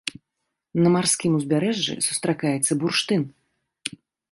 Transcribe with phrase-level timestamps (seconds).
[0.85, 3.21] На марскім узбярэжжы сустракаецца бурштын.